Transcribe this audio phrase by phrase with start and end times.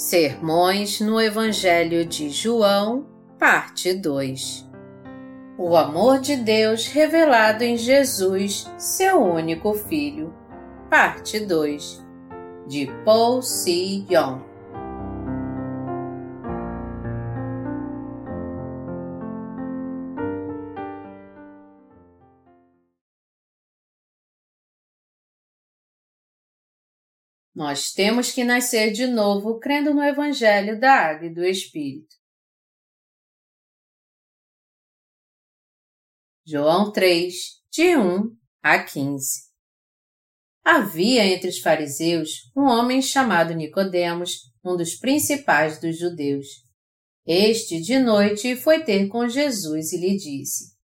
[0.00, 3.04] Sermões no Evangelho de João,
[3.38, 4.66] Parte 2
[5.58, 10.32] O amor de Deus revelado em Jesus, seu único Filho.
[10.88, 12.02] Parte 2
[12.66, 14.02] De Paul C.
[14.10, 14.40] Young
[27.60, 32.16] Nós temos que nascer de novo crendo no Evangelho da Água e do Espírito.
[36.42, 37.34] João 3,
[37.70, 39.50] de 1 a 15
[40.64, 46.46] Havia entre os fariseus um homem chamado Nicodemos, um dos principais dos judeus.
[47.26, 50.74] Este, de noite, foi ter com Jesus e lhe disse: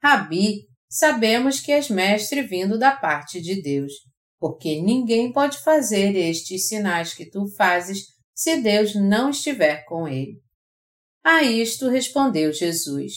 [0.00, 4.08] Rabi, sabemos que és mestre vindo da parte de Deus
[4.40, 10.40] porque ninguém pode fazer estes sinais que tu fazes se Deus não estiver com ele.
[11.22, 13.12] A isto respondeu Jesus: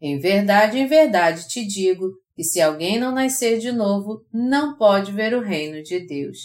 [0.00, 5.12] Em verdade, em verdade te digo que se alguém não nascer de novo, não pode
[5.12, 6.38] ver o reino de Deus.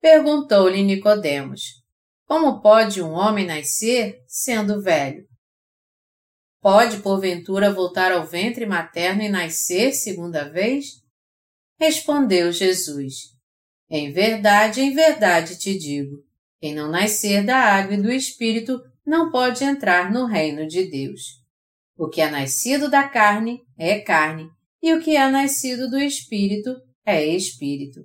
[0.00, 1.62] Perguntou-lhe Nicodemos:
[2.26, 5.26] Como pode um homem nascer sendo velho?
[6.60, 11.05] Pode porventura voltar ao ventre materno e nascer segunda vez?
[11.78, 13.34] Respondeu Jesus:
[13.90, 16.24] Em verdade, em verdade te digo:
[16.58, 21.20] quem não nascer da água e do Espírito não pode entrar no reino de Deus.
[21.96, 24.50] O que é nascido da carne é carne,
[24.82, 28.00] e o que é nascido do Espírito é Espírito.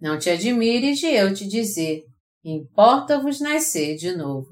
[0.00, 2.04] Não te admires de eu te dizer:
[2.42, 4.48] importa-vos nascer de novo.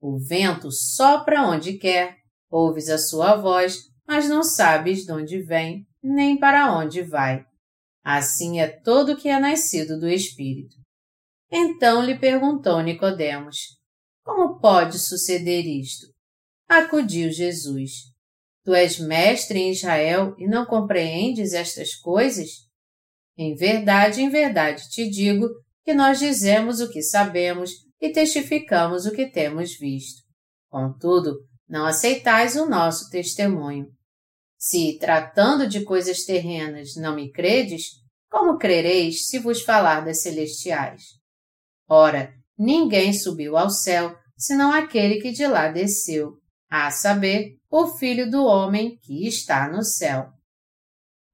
[0.00, 2.16] O vento sopra onde quer,
[2.50, 7.44] ouves a sua voz, mas não sabes de onde vem, nem para onde vai.
[8.10, 10.74] Assim é todo que é nascido do Espírito.
[11.52, 13.76] Então lhe perguntou Nicodemos:
[14.24, 16.06] Como pode suceder isto?
[16.66, 17.90] Acudiu Jesus:
[18.64, 22.48] Tu és mestre em Israel e não compreendes estas coisas?
[23.36, 25.46] Em verdade, em verdade te digo
[25.84, 30.22] que nós dizemos o que sabemos e testificamos o que temos visto.
[30.70, 31.36] Contudo,
[31.68, 33.86] não aceitais o nosso testemunho.
[34.58, 37.92] Se, tratando de coisas terrenas, não me credes,
[38.28, 41.02] como crereis se vos falar das celestiais?
[41.88, 46.32] Ora, ninguém subiu ao céu, senão aquele que de lá desceu,
[46.68, 50.28] a saber, o Filho do Homem que está no céu.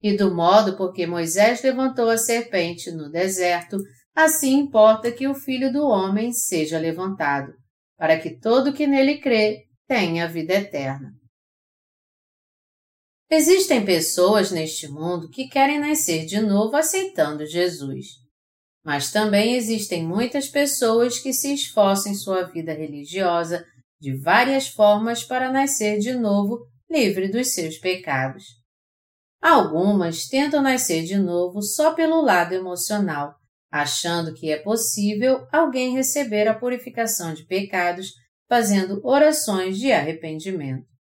[0.01, 3.77] E do modo por que Moisés levantou a serpente no deserto,
[4.13, 7.53] assim importa que o Filho do Homem seja levantado,
[7.97, 11.11] para que todo que nele crê tenha vida eterna.
[13.35, 18.05] Existem pessoas neste mundo que querem nascer de novo aceitando Jesus.
[18.81, 23.65] Mas também existem muitas pessoas que se esforçam em sua vida religiosa
[23.99, 28.45] de várias formas para nascer de novo livre dos seus pecados.
[29.41, 33.35] Algumas tentam nascer de novo só pelo lado emocional,
[33.69, 38.13] achando que é possível alguém receber a purificação de pecados
[38.47, 40.94] fazendo orações de arrependimento.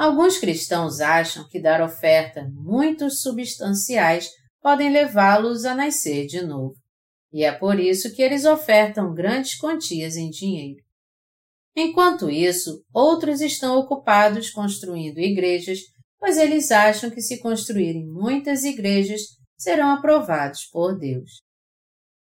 [0.00, 4.30] Alguns cristãos acham que dar ofertas muito substanciais
[4.62, 6.74] podem levá-los a nascer de novo.
[7.30, 10.82] E é por isso que eles ofertam grandes quantias em dinheiro.
[11.76, 15.80] Enquanto isso, outros estão ocupados construindo igrejas,
[16.18, 19.20] pois eles acham que se construírem muitas igrejas
[19.54, 21.42] serão aprovados por Deus.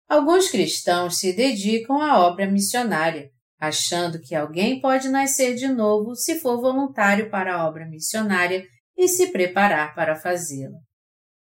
[0.08, 6.40] Alguns cristãos se dedicam à obra missionária, achando que alguém pode nascer de novo se
[6.40, 8.64] for voluntário para a obra missionária
[8.96, 10.78] e se preparar para fazê-la.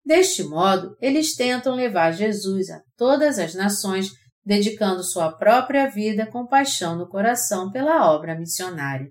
[0.04, 4.08] Deste modo, eles tentam levar Jesus a todas as nações,
[4.44, 9.06] dedicando sua própria vida com paixão no coração pela obra missionária,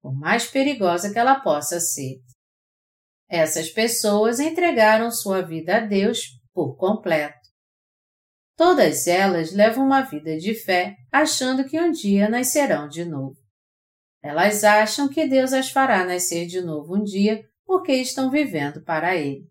[0.00, 2.16] por mais perigosa que ela possa ser.
[3.30, 6.18] Essas pessoas entregaram sua vida a Deus
[6.52, 7.41] por completo.
[8.64, 13.34] Todas elas levam uma vida de fé, achando que um dia nascerão de novo.
[14.22, 19.16] Elas acham que Deus as fará nascer de novo um dia porque estão vivendo para
[19.16, 19.48] Ele.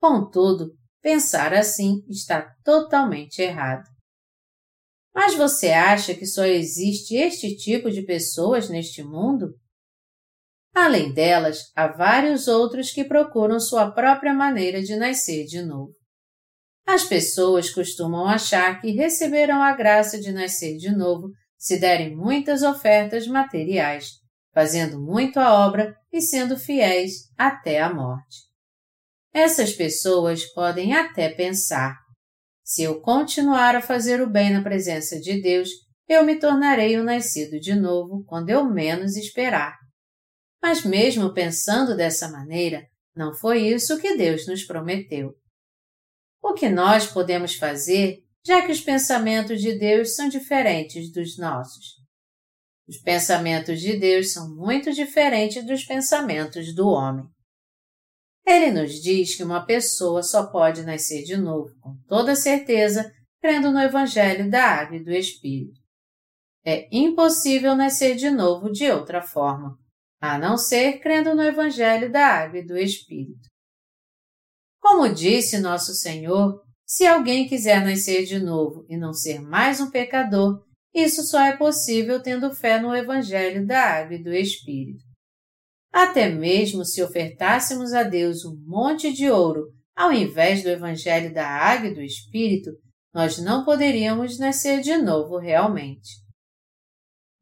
[0.00, 3.84] Contudo, pensar assim está totalmente errado.
[5.14, 9.54] Mas você acha que só existe este tipo de pessoas neste mundo?
[10.74, 15.94] Além delas, há vários outros que procuram sua própria maneira de nascer de novo.
[16.86, 22.62] As pessoas costumam achar que receberão a graça de nascer de novo se derem muitas
[22.62, 24.10] ofertas materiais,
[24.54, 28.46] fazendo muito a obra e sendo fiéis até a morte.
[29.34, 31.96] Essas pessoas podem até pensar:
[32.64, 35.68] se eu continuar a fazer o bem na presença de Deus,
[36.08, 39.76] eu me tornarei um nascido de novo quando eu menos esperar.
[40.62, 45.34] Mas, mesmo pensando dessa maneira, não foi isso que Deus nos prometeu.
[46.48, 51.96] O que nós podemos fazer, já que os pensamentos de Deus são diferentes dos nossos?
[52.88, 57.26] Os pensamentos de Deus são muito diferentes dos pensamentos do homem.
[58.46, 63.12] Ele nos diz que uma pessoa só pode nascer de novo com toda certeza
[63.42, 65.80] crendo no Evangelho da Água e do Espírito.
[66.64, 69.76] É impossível nascer de novo de outra forma,
[70.20, 73.55] a não ser crendo no Evangelho da Água e do Espírito.
[74.88, 79.90] Como disse nosso Senhor, se alguém quiser nascer de novo e não ser mais um
[79.90, 80.62] pecador,
[80.94, 85.02] isso só é possível tendo fé no Evangelho da Água e do Espírito.
[85.92, 91.48] Até mesmo se ofertássemos a Deus um monte de ouro ao invés do Evangelho da
[91.48, 92.70] Água e do Espírito,
[93.12, 96.10] nós não poderíamos nascer de novo realmente.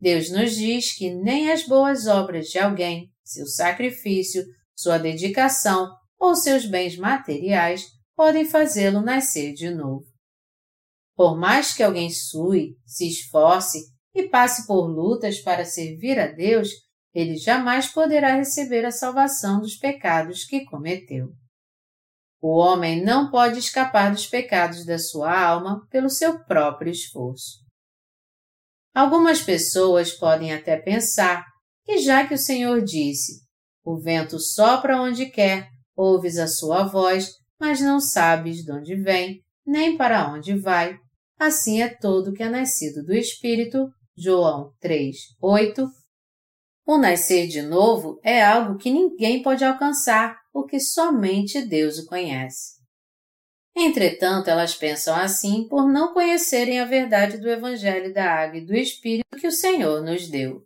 [0.00, 4.42] Deus nos diz que nem as boas obras de alguém, seu sacrifício,
[4.74, 5.90] sua dedicação
[6.24, 7.84] ou seus bens materiais
[8.16, 10.06] podem fazê-lo nascer de novo.
[11.16, 13.78] Por mais que alguém sue, se esforce
[14.14, 16.70] e passe por lutas para servir a Deus,
[17.12, 21.28] ele jamais poderá receber a salvação dos pecados que cometeu.
[22.40, 27.64] O homem não pode escapar dos pecados da sua alma pelo seu próprio esforço.
[28.94, 31.44] Algumas pessoas podem até pensar
[31.84, 33.42] que, já que o Senhor disse:
[33.84, 39.40] O vento sopra onde quer, ouves a sua voz, mas não sabes de onde vem,
[39.66, 40.98] nem para onde vai,
[41.38, 43.88] assim é todo que é nascido do Espírito.
[44.16, 45.88] João 3, 8
[46.86, 52.74] o nascer de novo é algo que ninguém pode alcançar, porque somente Deus o conhece.
[53.74, 58.74] Entretanto, elas pensam assim por não conhecerem a verdade do Evangelho da Água e do
[58.74, 60.62] Espírito que o Senhor nos deu.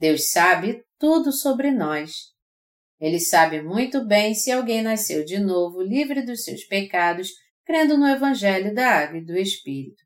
[0.00, 2.32] Deus sabe tudo sobre nós.
[3.00, 7.30] Ele sabe muito bem se alguém nasceu de novo, livre dos seus pecados,
[7.64, 10.02] crendo no Evangelho da Água e do Espírito.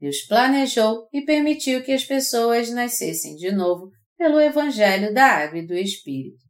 [0.00, 5.66] Deus planejou e permitiu que as pessoas nascessem de novo pelo Evangelho da Água e
[5.66, 6.42] do Espírito.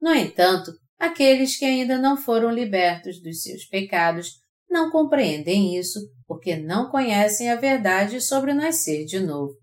[0.00, 4.40] No entanto, aqueles que ainda não foram libertos dos seus pecados
[4.70, 9.54] não compreendem isso porque não conhecem a verdade sobre o nascer de novo,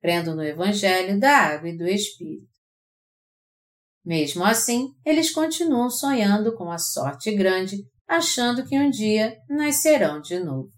[0.00, 2.53] crendo no Evangelho da Água e do Espírito.
[4.04, 10.38] Mesmo assim, eles continuam sonhando com a sorte grande, achando que um dia nascerão de
[10.38, 10.68] novo.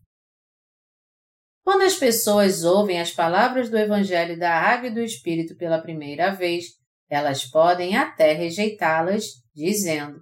[1.64, 6.30] Quando as pessoas ouvem as palavras do Evangelho da Água e do Espírito pela primeira
[6.30, 6.66] vez,
[7.10, 10.20] elas podem até rejeitá-las, dizendo: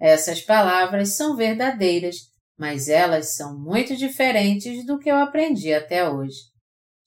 [0.00, 2.18] Essas palavras são verdadeiras,
[2.56, 6.38] mas elas são muito diferentes do que eu aprendi até hoje.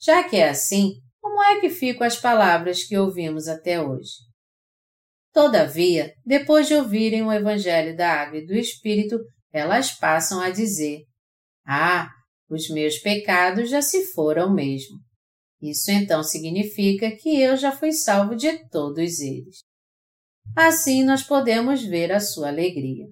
[0.01, 4.31] Já que é assim, como é que ficam as palavras que ouvimos até hoje?
[5.33, 9.18] Todavia, depois de ouvirem o Evangelho da Água e do Espírito,
[9.54, 11.04] elas passam a dizer:
[11.66, 12.10] Ah,
[12.50, 14.98] os meus pecados já se foram mesmo.
[15.62, 19.60] Isso então significa que eu já fui salvo de todos eles.
[20.56, 23.06] Assim nós podemos ver a sua alegria.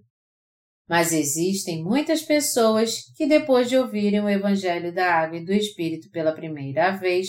[0.90, 6.10] Mas existem muitas pessoas que, depois de ouvirem o Evangelho da Água e do Espírito
[6.10, 7.28] pela primeira vez,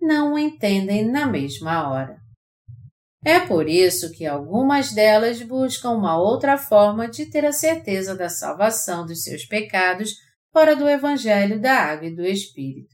[0.00, 2.21] não o entendem na mesma hora.
[3.24, 8.28] É por isso que algumas delas buscam uma outra forma de ter a certeza da
[8.28, 10.14] salvação dos seus pecados
[10.52, 12.92] fora do Evangelho da Água e do Espírito.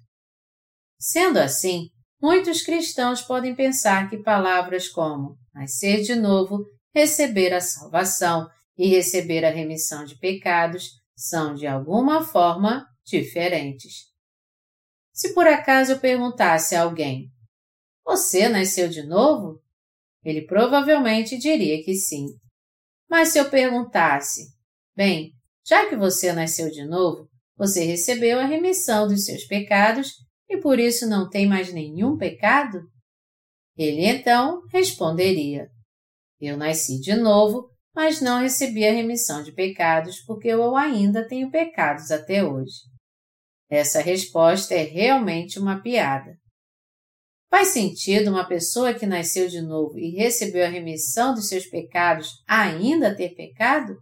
[1.01, 1.89] Sendo assim,
[2.21, 9.45] muitos cristãos podem pensar que palavras como nascer de novo, receber a salvação e receber
[9.45, 14.09] a remissão de pecados são de alguma forma diferentes.
[15.13, 17.29] Se por acaso eu perguntasse a alguém:
[18.05, 19.61] Você nasceu de novo?
[20.25, 22.27] Ele provavelmente diria que sim.
[23.09, 24.43] Mas se eu perguntasse:
[24.97, 25.33] Bem,
[25.67, 30.13] já que você nasceu de novo, você recebeu a remissão dos seus pecados
[30.49, 32.81] e por isso não tem mais nenhum pecado?
[33.77, 35.69] Ele então responderia:
[36.41, 41.51] Eu nasci de novo, mas não recebi a remissão de pecados porque eu ainda tenho
[41.51, 42.77] pecados até hoje.
[43.69, 46.38] Essa resposta é realmente uma piada.
[47.51, 52.43] Faz sentido uma pessoa que nasceu de novo e recebeu a remissão dos seus pecados
[52.47, 53.97] ainda ter pecado?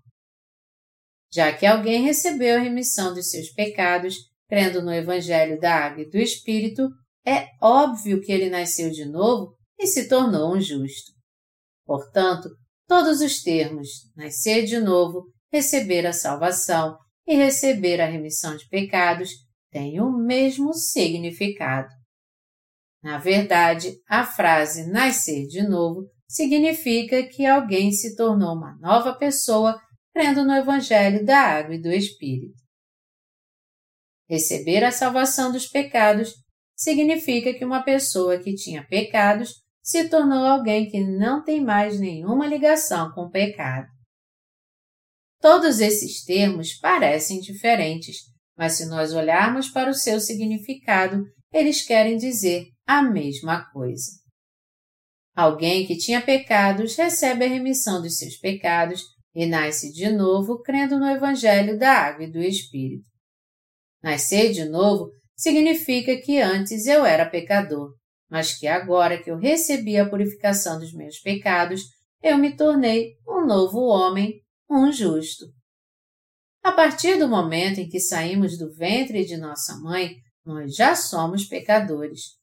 [1.37, 4.17] já que alguém recebeu a remissão dos seus pecados,
[4.49, 6.88] crendo no Evangelho da Água e do Espírito,
[7.26, 11.12] é óbvio que ele nasceu de novo e se tornou um justo.
[11.85, 12.49] Portanto,
[12.88, 19.31] todos os termos nascer de novo, receber a salvação e receber a remissão de pecados
[19.71, 21.88] têm o mesmo significado.
[23.06, 29.80] Na verdade, a frase nascer de novo significa que alguém se tornou uma nova pessoa
[30.12, 32.60] crendo no Evangelho da Água e do Espírito.
[34.28, 36.34] Receber a salvação dos pecados
[36.75, 42.44] significa que uma pessoa que tinha pecados se tornou alguém que não tem mais nenhuma
[42.44, 43.86] ligação com o pecado.
[45.40, 48.16] Todos esses termos parecem diferentes,
[48.58, 51.22] mas se nós olharmos para o seu significado,
[51.52, 54.12] eles querem dizer a mesma coisa.
[55.35, 59.02] Alguém que tinha pecados recebe a remissão dos seus pecados
[59.35, 63.05] e nasce de novo crendo no Evangelho da Água e do Espírito.
[64.02, 67.93] Nascer de novo significa que antes eu era pecador,
[68.31, 71.83] mas que agora que eu recebi a purificação dos meus pecados,
[72.23, 74.40] eu me tornei um novo homem,
[74.71, 75.45] um justo.
[76.62, 81.45] A partir do momento em que saímos do ventre de nossa mãe, nós já somos
[81.45, 82.37] pecadores.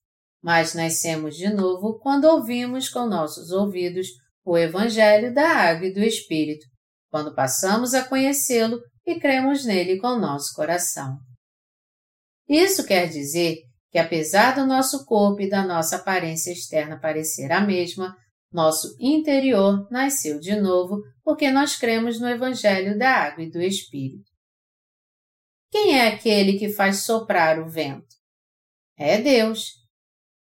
[0.43, 4.09] Mas nascemos de novo quando ouvimos com nossos ouvidos
[4.43, 6.65] o Evangelho da Água e do Espírito,
[7.09, 11.17] quando passamos a conhecê-lo e cremos nele com nosso coração.
[12.47, 13.57] Isso quer dizer
[13.89, 18.13] que, apesar do nosso corpo e da nossa aparência externa parecer a mesma,
[18.51, 24.29] nosso interior nasceu de novo porque nós cremos no Evangelho da Água e do Espírito.
[25.71, 28.13] Quem é aquele que faz soprar o vento?
[28.97, 29.82] É Deus.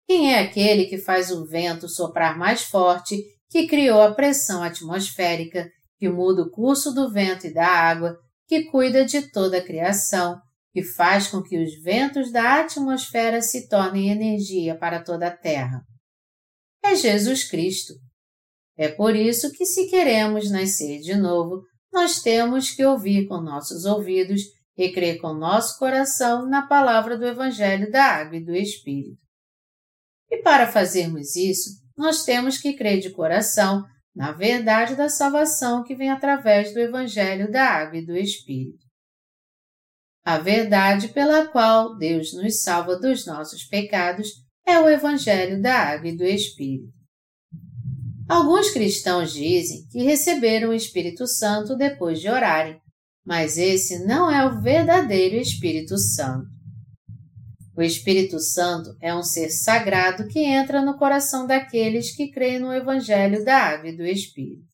[0.07, 5.69] Quem é aquele que faz o vento soprar mais forte, que criou a pressão atmosférica
[5.97, 10.39] que muda o curso do vento e da água, que cuida de toda a criação,
[10.71, 15.81] que faz com que os ventos da atmosfera se tornem energia para toda a Terra.
[16.83, 17.93] É Jesus Cristo.
[18.77, 23.85] É por isso que, se queremos nascer de novo, nós temos que ouvir com nossos
[23.85, 24.41] ouvidos
[24.77, 29.26] e crer com nosso coração na palavra do Evangelho da Água e do Espírito.
[30.29, 33.83] E para fazermos isso, nós temos que crer de coração
[34.17, 38.83] na verdade da salvação que vem através do Evangelho da Água e do Espírito.
[40.25, 44.27] A verdade pela qual Deus nos salva dos nossos pecados
[44.65, 46.91] é o Evangelho da Água e do Espírito.
[48.27, 52.81] Alguns cristãos dizem que receberam o Espírito Santo depois de orarem,
[53.23, 56.56] mas esse não é o verdadeiro Espírito Santo.
[57.77, 62.73] O Espírito Santo é um ser sagrado que entra no coração daqueles que creem no
[62.73, 64.65] Evangelho da Água e do Espírito.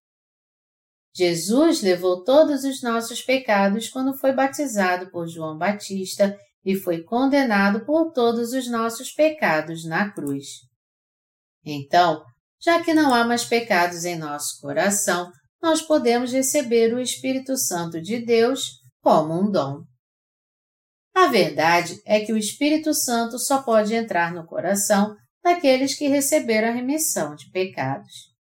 [1.14, 6.34] Jesus levou todos os nossos pecados quando foi batizado por João Batista
[6.64, 10.46] e foi condenado por todos os nossos pecados na cruz.
[11.66, 12.24] Então,
[12.62, 15.30] já que não há mais pecados em nosso coração,
[15.62, 19.84] nós podemos receber o Espírito Santo de Deus como um dom.
[21.14, 26.70] A verdade é que o Espírito Santo só pode entrar no coração daqueles que receberam
[26.70, 28.34] a remissão de pecados.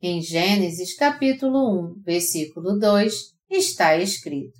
[0.00, 3.14] Em Gênesis capítulo 1, versículo 2,
[3.50, 4.58] está escrito: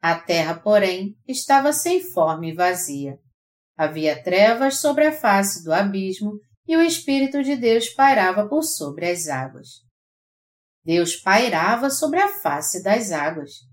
[0.00, 3.18] A terra, porém, estava sem forma e vazia.
[3.76, 6.32] Havia trevas sobre a face do abismo
[6.66, 9.68] e o Espírito de Deus pairava por sobre as águas.
[10.84, 13.67] Deus pairava sobre a face das águas.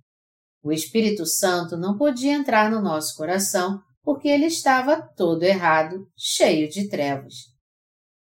[0.65, 6.67] O Espírito Santo não podia entrar no nosso coração porque ele estava todo errado, cheio
[6.67, 7.35] de trevas.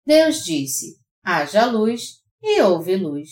[0.06, 3.30] Deus disse: haja luz e houve luz.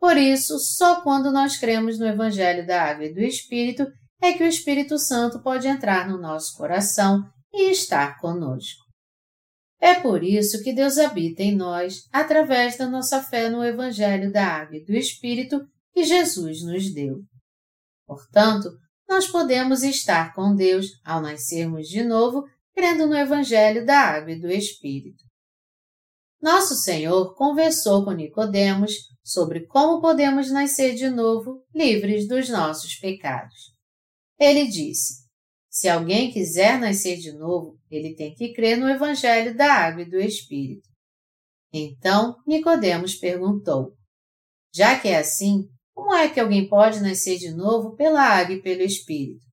[0.00, 3.86] Por isso, só quando nós cremos no Evangelho da Água e do Espírito
[4.20, 7.22] é que o Espírito Santo pode entrar no nosso coração
[7.54, 8.84] e estar conosco.
[9.80, 14.44] É por isso que Deus habita em nós através da nossa fé no Evangelho da
[14.44, 15.64] Água e do Espírito
[15.94, 17.22] que Jesus nos deu.
[18.06, 18.70] Portanto,
[19.08, 22.44] nós podemos estar com Deus ao nascermos de novo,
[22.74, 25.24] crendo no Evangelho da Água e do Espírito.
[26.40, 28.92] Nosso Senhor conversou com Nicodemos
[29.24, 33.74] sobre como podemos nascer de novo, livres dos nossos pecados.
[34.38, 35.24] Ele disse:
[35.68, 40.10] Se alguém quiser nascer de novo, ele tem que crer no Evangelho da Água e
[40.10, 40.88] do Espírito.
[41.72, 43.96] Então Nicodemos perguntou:
[44.72, 48.60] Já que é assim, como é que alguém pode nascer de novo pela água e
[48.60, 49.46] pelo Espírito?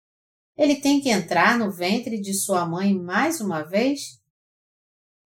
[0.57, 4.19] Ele tem que entrar no ventre de sua mãe mais uma vez?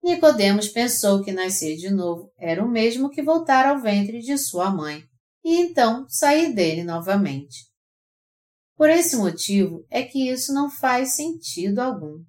[0.03, 4.69] Nicodemos pensou que nascer de novo era o mesmo que voltar ao ventre de sua
[4.69, 5.03] mãe
[5.43, 7.65] e então sair dele novamente.
[8.75, 12.23] Por esse motivo é que isso não faz sentido algum.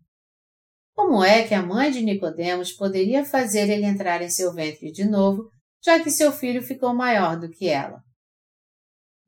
[0.94, 5.04] Como é que a mãe de Nicodemos poderia fazer ele entrar em seu ventre de
[5.04, 5.50] novo,
[5.84, 8.07] já que seu filho ficou maior do que ela?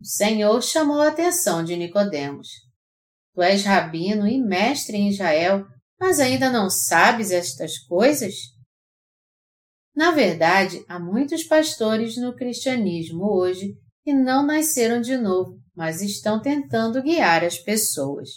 [0.01, 2.49] O Senhor chamou a atenção de Nicodemos.
[3.35, 5.67] Tu és rabino e mestre em Israel,
[6.01, 8.35] Mas ainda não sabes estas coisas?
[9.95, 16.41] Na verdade, há muitos pastores no cristianismo hoje que não nasceram de novo, mas estão
[16.41, 18.31] tentando guiar as pessoas.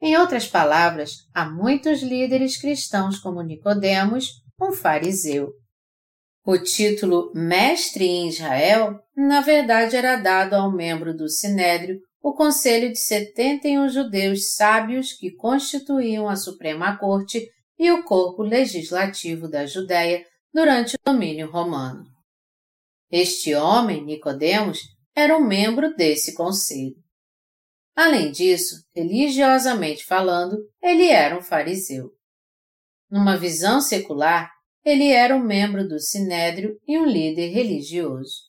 [0.00, 5.52] Em outras palavras, há muitos líderes cristãos como Nicodemos, um fariseu.
[6.46, 12.92] O título Mestre em Israel, na verdade, era dado ao membro do Sinédrio, o conselho
[12.92, 17.48] de 71 judeus sábios que constituíam a Suprema Corte
[17.78, 20.22] e o corpo legislativo da Judéia
[20.52, 22.04] durante o domínio romano.
[23.10, 24.80] Este homem, Nicodemos,
[25.16, 26.94] era um membro desse conselho.
[27.96, 32.10] Além disso, religiosamente falando, ele era um fariseu.
[33.10, 34.53] Numa visão secular,
[34.84, 38.42] ele era um membro do sinédrio e um líder religioso.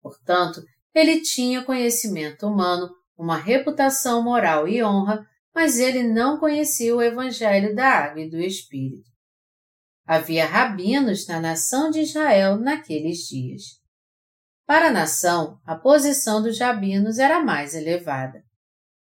[0.00, 0.62] Portanto,
[0.94, 2.88] ele tinha conhecimento humano,
[3.18, 8.38] uma reputação moral e honra, mas ele não conhecia o Evangelho da Água e do
[8.40, 9.08] Espírito.
[10.06, 13.62] Havia rabinos na nação de Israel naqueles dias.
[14.66, 18.42] Para a nação, a posição dos rabinos era mais elevada.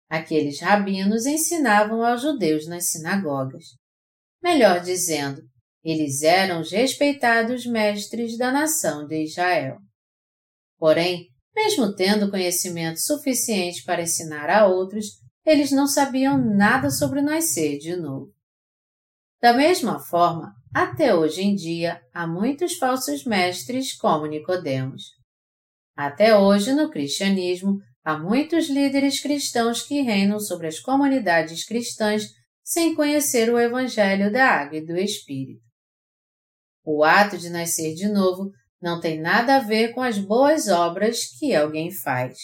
[0.09, 3.65] Aqueles rabinos ensinavam aos judeus nas sinagogas.
[4.41, 5.41] Melhor dizendo,
[5.83, 9.77] eles eram os respeitados mestres da nação de Israel.
[10.77, 15.05] Porém, mesmo tendo conhecimento suficiente para ensinar a outros,
[15.45, 18.31] eles não sabiam nada sobre nascer de novo.
[19.41, 25.03] Da mesma forma, até hoje em dia há muitos falsos mestres como Nicodemos.
[25.95, 32.23] Até hoje no cristianismo há muitos líderes cristãos que reinam sobre as comunidades cristãs
[32.63, 35.72] sem conhecer o evangelho da água e do espírito.
[36.83, 41.37] O ato de nascer de novo não tem nada a ver com as boas obras
[41.39, 42.37] que alguém faz.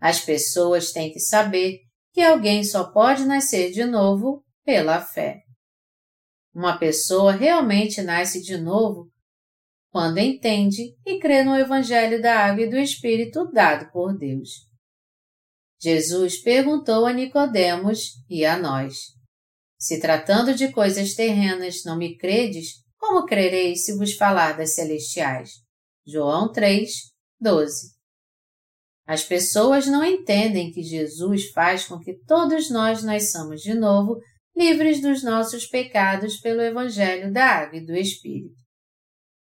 [0.00, 1.80] As pessoas têm que saber
[2.12, 5.40] que alguém só pode nascer de novo pela fé.
[6.54, 9.10] Uma pessoa realmente nasce de novo
[9.90, 14.68] quando entende e crê no Evangelho da Água e do Espírito dado por Deus.
[15.80, 18.96] Jesus perguntou a Nicodemos e a nós:
[19.78, 25.52] Se tratando de coisas terrenas não me credes, como crereis se vos falar das celestiais?
[26.06, 26.90] João 3,
[27.40, 27.94] 12.
[29.06, 34.18] As pessoas não entendem que Jesus faz com que todos nós nasçamos de novo,
[34.54, 38.54] livres dos nossos pecados pelo Evangelho da Água e do Espírito.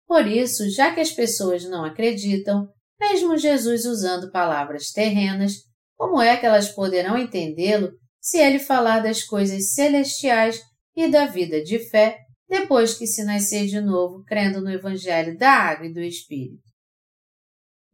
[0.09, 2.67] Por isso, já que as pessoas não acreditam,
[3.01, 5.59] mesmo Jesus usando palavras terrenas,
[5.97, 10.61] como é que elas poderão entendê-lo se ele falar das coisas celestiais
[10.97, 12.19] e da vida de fé
[12.53, 16.63] depois que se nascer de novo crendo no Evangelho da Água e do Espírito.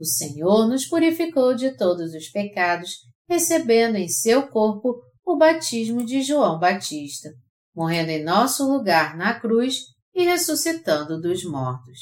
[0.00, 2.90] O Senhor nos purificou de todos os pecados,
[3.28, 7.30] recebendo em seu corpo o batismo de João Batista,
[7.72, 9.76] morrendo em nosso lugar na cruz
[10.12, 12.00] e ressuscitando dos mortos.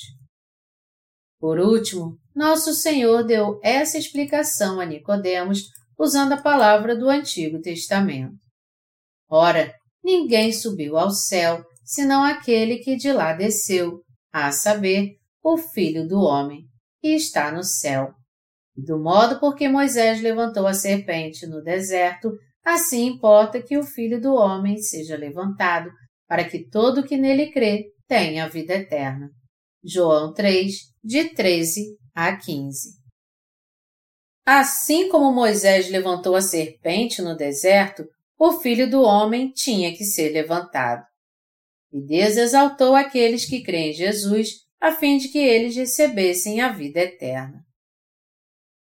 [1.38, 5.60] Por último, nosso Senhor deu essa explicação a Nicodemos
[5.98, 8.34] usando a palavra do Antigo Testamento.
[9.28, 16.06] Ora, ninguém subiu ao céu senão aquele que de lá desceu, a saber, o Filho
[16.06, 16.64] do Homem,
[17.00, 18.12] que está no céu.
[18.76, 22.32] Do modo por que Moisés levantou a serpente no deserto,
[22.64, 25.88] assim importa que o Filho do Homem seja levantado,
[26.28, 29.30] para que todo que nele crê tenha a vida eterna.
[29.84, 32.90] João 3, de 13 a 15.
[34.44, 38.04] Assim como Moisés levantou a serpente no deserto,
[38.38, 41.04] o Filho do Homem tinha que ser levantado.
[41.96, 46.70] E Deus exaltou aqueles que creem em Jesus, a fim de que eles recebessem a
[46.70, 47.64] vida eterna.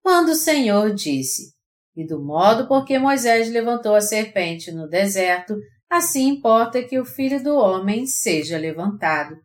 [0.03, 1.55] Quando o Senhor disse,
[1.94, 5.55] e do modo por que Moisés levantou a serpente no deserto,
[5.88, 9.37] assim importa que o Filho do Homem seja levantado.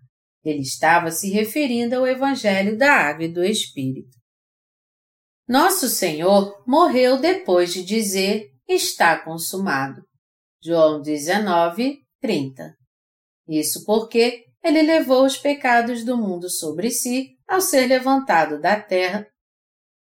[0.44, 4.18] Ele estava se referindo ao Evangelho da Água e do Espírito.
[5.48, 10.02] Nosso Senhor morreu depois de dizer está consumado.
[10.60, 12.79] João 19, 30.
[13.50, 19.26] Isso porque ele levou os pecados do mundo sobre si ao ser levantado da terra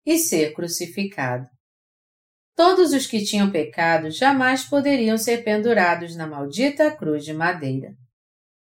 [0.06, 1.48] e ser crucificado.
[2.54, 7.94] Todos os que tinham pecado jamais poderiam ser pendurados na maldita cruz de madeira.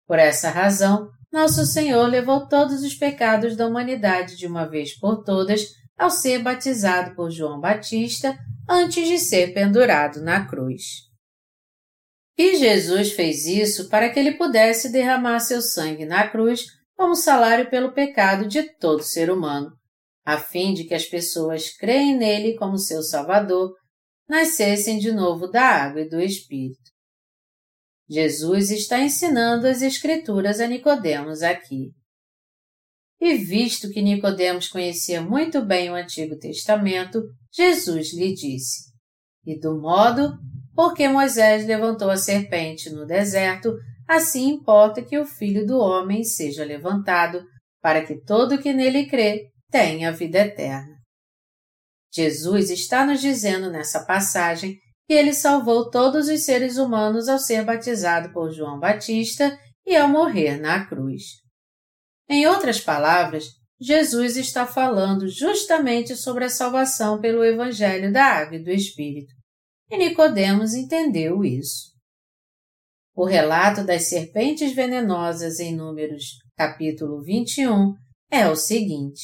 [0.07, 5.23] Por essa razão, nosso Senhor levou todos os pecados da humanidade de uma vez por
[5.25, 5.63] todas
[5.97, 8.37] ao ser batizado por João Batista
[8.69, 11.07] antes de ser pendurado na cruz.
[12.39, 17.71] E Jesus fez isso para que ele pudesse derramar seu sangue na cruz como salário
[17.71, 19.71] pelo pecado de todo ser humano,
[20.25, 23.75] a fim de que as pessoas creem nele como seu Salvador,
[24.29, 26.91] nascessem de novo da água e do Espírito.
[28.09, 31.91] Jesus está ensinando as Escrituras a Nicodemos aqui.
[33.21, 38.93] E visto que Nicodemos conhecia muito bem o Antigo Testamento, Jesus lhe disse:
[39.45, 40.39] E do modo
[40.77, 43.75] porque Moisés levantou a serpente no deserto,
[44.07, 47.43] assim importa que o Filho do homem seja levantado,
[47.81, 50.95] para que todo que nele crê tenha vida eterna.
[52.15, 57.65] Jesus está nos dizendo nessa passagem que ele salvou todos os seres humanos ao ser
[57.65, 61.23] batizado por João Batista e ao morrer na cruz.
[62.29, 63.45] Em outras palavras,
[63.81, 69.33] Jesus está falando justamente sobre a salvação pelo Evangelho da Água e do Espírito,
[69.91, 71.95] e Nicodemos entendeu isso.
[73.15, 76.25] O relato das serpentes venenosas em Números,
[76.57, 77.95] capítulo 21,
[78.31, 79.23] é o seguinte: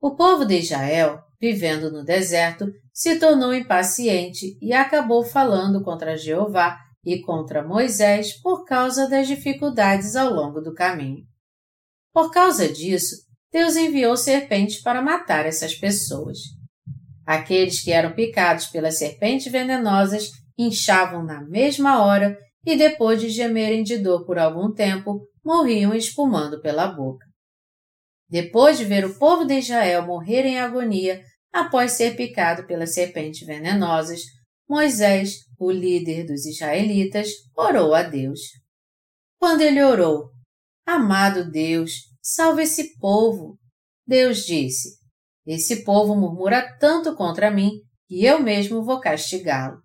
[0.00, 6.78] O povo de Israel, vivendo no deserto, se tornou impaciente e acabou falando contra Jeová
[7.04, 11.24] e contra Moisés por causa das dificuldades ao longo do caminho.
[12.12, 13.14] Por causa disso,
[13.52, 16.38] Deus enviou serpentes para matar essas pessoas.
[17.26, 23.82] Aqueles que eram picados pelas serpentes venenosas inchavam na mesma hora e, depois de gemerem
[23.82, 27.26] de dor por algum tempo, morriam espumando pela boca.
[28.28, 33.46] Depois de ver o povo de Israel morrer em agonia, após ser picado pelas serpentes
[33.46, 34.22] venenosas,
[34.68, 38.40] Moisés, o líder dos israelitas, orou a Deus.
[39.38, 40.30] Quando ele orou,
[40.86, 43.58] Amado Deus, salve esse povo.
[44.06, 44.90] Deus disse:
[45.46, 47.70] Esse povo murmura tanto contra mim
[48.08, 49.80] que eu mesmo vou castigá-lo.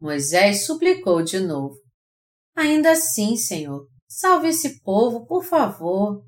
[0.00, 1.74] Moisés suplicou de novo:
[2.56, 6.22] Ainda assim, Senhor, salve esse povo, por favor.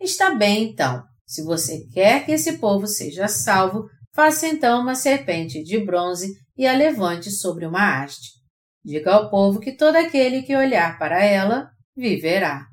[0.00, 1.04] Está bem, então.
[1.26, 6.66] Se você quer que esse povo seja salvo, faça então uma serpente de bronze e
[6.66, 8.40] a levante sobre uma haste.
[8.84, 12.69] Diga ao povo que todo aquele que olhar para ela viverá.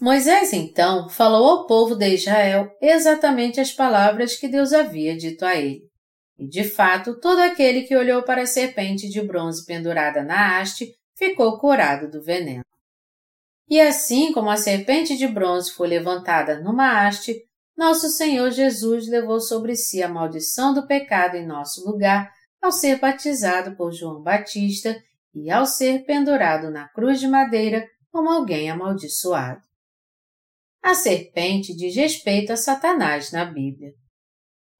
[0.00, 5.54] Moisés então falou ao povo de Israel exatamente as palavras que Deus havia dito a
[5.54, 5.82] ele.
[6.38, 10.90] E de fato, todo aquele que olhou para a serpente de bronze pendurada na haste
[11.14, 12.64] ficou curado do veneno.
[13.68, 17.36] E assim como a serpente de bronze foi levantada numa haste,
[17.76, 22.32] nosso Senhor Jesus levou sobre si a maldição do pecado em nosso lugar
[22.62, 24.96] ao ser batizado por João Batista
[25.34, 29.69] e ao ser pendurado na cruz de madeira como alguém amaldiçoado.
[30.82, 33.92] A serpente diz respeito a Satanás na Bíblia.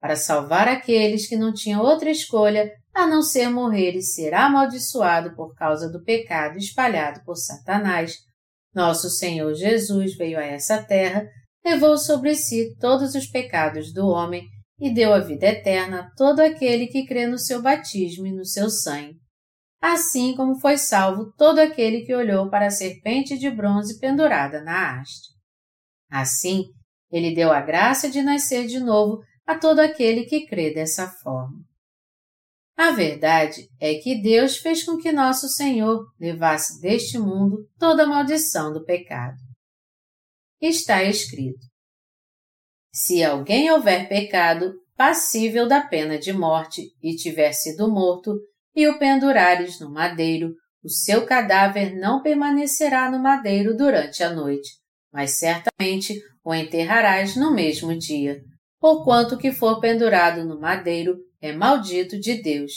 [0.00, 5.36] Para salvar aqueles que não tinham outra escolha a não ser morrer e ser amaldiçoado
[5.36, 8.16] por causa do pecado espalhado por Satanás,
[8.74, 11.28] nosso Senhor Jesus veio a essa terra,
[11.64, 14.46] levou sobre si todos os pecados do homem
[14.80, 18.44] e deu a vida eterna a todo aquele que crê no seu batismo e no
[18.44, 19.18] seu sangue.
[19.82, 25.00] Assim como foi salvo todo aquele que olhou para a serpente de bronze pendurada na
[25.00, 25.39] haste.
[26.10, 26.64] Assim,
[27.10, 31.58] ele deu a graça de nascer de novo a todo aquele que crê dessa forma.
[32.76, 38.06] A verdade é que Deus fez com que nosso Senhor levasse deste mundo toda a
[38.06, 39.36] maldição do pecado.
[40.60, 41.60] Está escrito:
[42.90, 48.38] Se alguém houver pecado, passível da pena de morte, e tiver sido morto,
[48.74, 54.79] e o pendurares no madeiro, o seu cadáver não permanecerá no madeiro durante a noite,
[55.12, 58.42] mas certamente o enterrarás no mesmo dia,
[58.78, 62.72] porquanto que for pendurado no madeiro é maldito de Deus.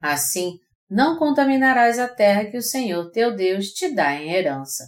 [0.00, 4.84] Assim, não contaminarás a terra que o Senhor teu Deus te dá em herança.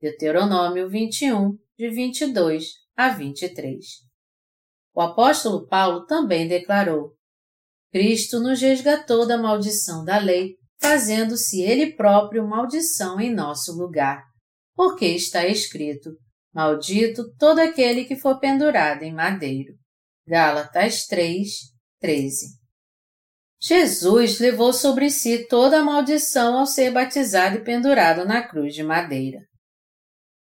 [0.00, 3.84] Deuteronômio 21, de 22 a 23.
[4.94, 7.12] O apóstolo Paulo também declarou:
[7.92, 14.24] Cristo nos resgatou da maldição da lei, fazendo-se ele próprio maldição em nosso lugar.
[14.74, 16.10] Porque está escrito:
[16.54, 19.74] Maldito todo aquele que for pendurado em madeiro.
[20.26, 21.48] Gálatas 3,
[22.00, 22.46] 13.
[23.60, 28.82] Jesus levou sobre si toda a maldição ao ser batizado e pendurado na cruz de
[28.82, 29.40] madeira.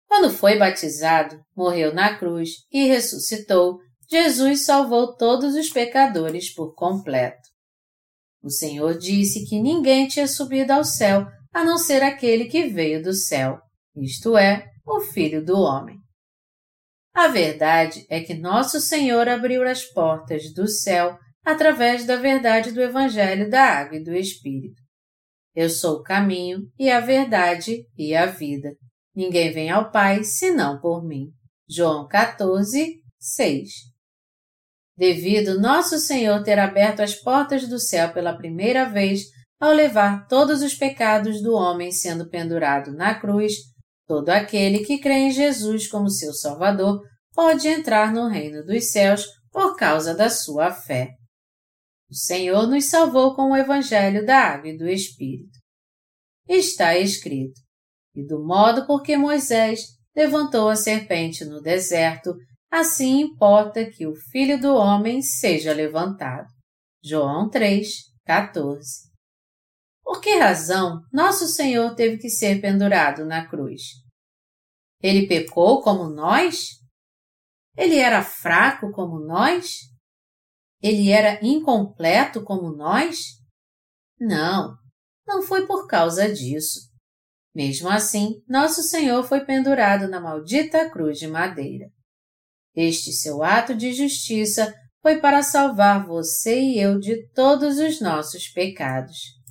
[0.08, 7.42] Quando foi batizado, morreu na cruz e ressuscitou, Jesus salvou todos os pecadores por completo.
[8.44, 13.02] O Senhor disse que ninguém tinha subido ao céu a não ser aquele que veio
[13.02, 13.58] do céu,
[13.96, 16.03] isto é, o Filho do Homem.
[17.14, 22.82] A verdade é que nosso Senhor abriu as portas do céu através da verdade do
[22.82, 24.82] Evangelho da Água e do Espírito.
[25.56, 28.72] Eu sou o caminho e a verdade e a vida.
[29.16, 31.28] Ninguém vem ao Pai senão por mim.
[31.70, 33.70] João 14, 6.
[34.98, 39.26] Devido nosso Senhor ter aberto as portas do céu pela primeira vez
[39.60, 43.54] ao levar todos os pecados do homem sendo pendurado na cruz,
[44.14, 47.02] todo aquele que crê em Jesus como seu Salvador
[47.34, 51.10] pode entrar no reino dos céus por causa da sua fé.
[52.08, 55.58] O Senhor nos salvou com o Evangelho da Água e do Espírito.
[56.48, 57.60] Está escrito:
[58.14, 59.80] E do modo por que Moisés
[60.16, 62.36] levantou a serpente no deserto,
[62.70, 66.46] assim importa que o Filho do Homem seja levantado.
[67.04, 67.88] João 3,
[68.28, 69.12] 14.
[70.04, 74.03] Por que razão nosso Senhor teve que ser pendurado na cruz?
[75.04, 76.80] Ele pecou como nós?
[77.78, 79.82] Ele era fraco como nós?
[80.82, 83.18] Ele era incompleto como nós?
[84.20, 84.78] Não,
[85.28, 86.90] não foi por causa disso.
[87.54, 91.92] Mesmo assim, nosso Senhor foi pendurado na maldita cruz de madeira.
[92.74, 98.48] Este seu ato de justiça foi para salvar você e eu de todos os nossos
[98.48, 99.43] pecados.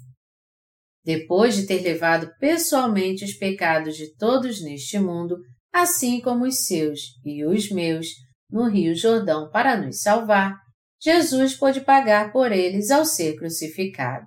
[1.05, 5.37] Depois de ter levado pessoalmente os pecados de todos neste mundo,
[5.73, 8.07] assim como os seus e os meus,
[8.51, 10.55] no Rio Jordão para nos salvar,
[11.01, 14.27] Jesus pôde pagar por eles ao ser crucificado.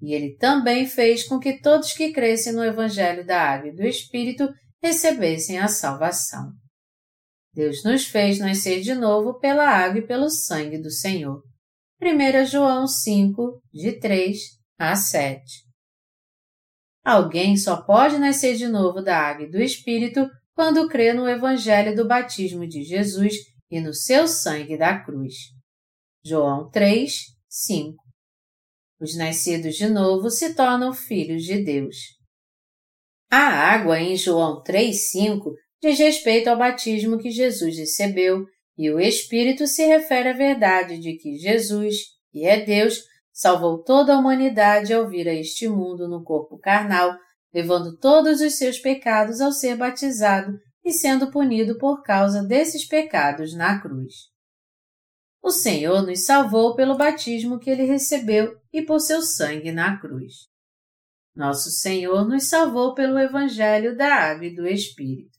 [0.00, 3.84] E ele também fez com que todos que crescem no Evangelho da Água e do
[3.84, 4.48] Espírito
[4.82, 6.50] recebessem a salvação.
[7.54, 11.42] Deus nos fez nascer de novo pela água e pelo sangue do Senhor.
[12.02, 14.38] 1 João 5, de 3
[14.78, 15.65] a 7.
[17.06, 21.94] Alguém só pode nascer de novo da água e do Espírito quando crê no Evangelho
[21.94, 23.32] do batismo de Jesus
[23.70, 25.34] e no seu sangue da cruz.
[26.24, 27.12] João 3,
[27.48, 27.94] 5.
[29.00, 31.94] Os nascidos de novo se tornam filhos de Deus.
[33.30, 38.44] A água em João 3, 5 diz respeito ao batismo que Jesus recebeu
[38.76, 41.98] e o Espírito se refere à verdade de que Jesus,
[42.32, 42.98] que é Deus,
[43.36, 47.14] salvou toda a humanidade ao vir a este mundo no corpo carnal
[47.52, 53.54] levando todos os seus pecados ao ser batizado e sendo punido por causa desses pecados
[53.54, 54.14] na cruz.
[55.42, 60.48] O Senhor nos salvou pelo batismo que ele recebeu e por seu sangue na cruz.
[61.34, 65.35] Nosso Senhor nos salvou pelo Evangelho da Água e do Espírito.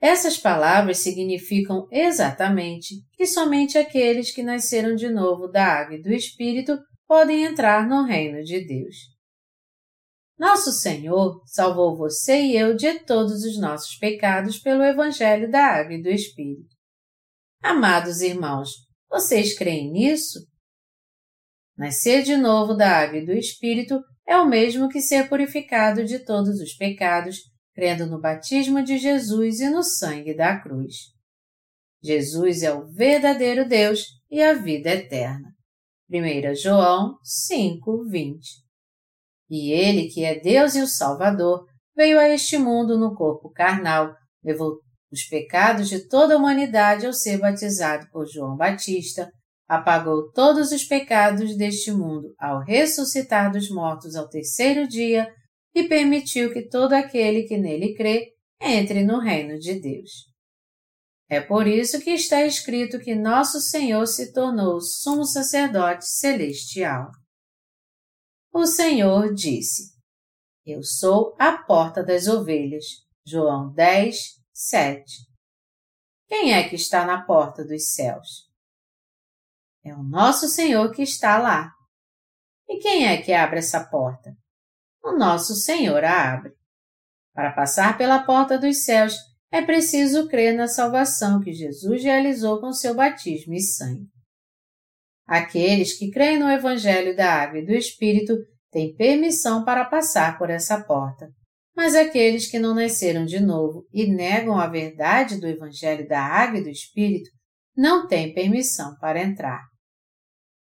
[0.00, 6.12] Essas palavras significam exatamente que somente aqueles que nasceram de novo da água e do
[6.12, 8.96] Espírito podem entrar no reino de Deus.
[10.38, 15.94] Nosso Senhor salvou você e eu de todos os nossos pecados pelo Evangelho da Água
[15.94, 16.76] e do Espírito.
[17.62, 18.68] Amados irmãos,
[19.08, 20.46] vocês creem nisso?
[21.76, 26.18] Nascer de novo da água e do Espírito é o mesmo que ser purificado de
[26.18, 27.38] todos os pecados,
[27.76, 31.12] crendo no batismo de Jesus e no sangue da cruz.
[32.02, 35.54] Jesus é o verdadeiro Deus e a vida eterna.
[36.10, 38.66] 1 João 5, 20
[39.48, 44.14] e ele, que é Deus e o Salvador, veio a este mundo no corpo carnal,
[44.42, 49.30] levou os pecados de toda a humanidade ao ser batizado por João Batista,
[49.68, 55.28] apagou todos os pecados deste mundo ao ressuscitar dos mortos ao terceiro dia
[55.76, 60.10] e permitiu que todo aquele que nele crê entre no reino de Deus.
[61.28, 67.10] É por isso que está escrito que nosso Senhor se tornou sumo sacerdote celestial
[68.58, 69.92] o Senhor disse:
[70.64, 72.84] Eu sou a porta das ovelhas.
[73.26, 74.16] João 10,
[74.50, 75.04] 7.
[76.26, 78.50] Quem é que está na porta dos céus?
[79.84, 81.70] É o nosso Senhor que está lá.
[82.66, 84.34] E quem é que abre essa porta?
[85.06, 86.52] O nosso Senhor a abre.
[87.32, 89.14] Para passar pela porta dos céus,
[89.52, 94.08] é preciso crer na salvação que Jesus realizou com seu batismo e sangue.
[95.24, 98.36] Aqueles que creem no Evangelho da Água e do Espírito
[98.72, 101.28] têm permissão para passar por essa porta.
[101.76, 106.58] Mas aqueles que não nasceram de novo e negam a verdade do Evangelho da Água
[106.58, 107.30] e do Espírito
[107.76, 109.62] não têm permissão para entrar.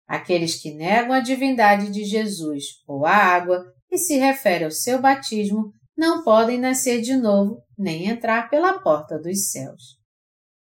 [0.08, 3.64] Aqueles que negam a divindade de Jesus ou a água
[3.94, 9.16] e se refere ao seu batismo não podem nascer de novo nem entrar pela porta
[9.16, 9.96] dos céus.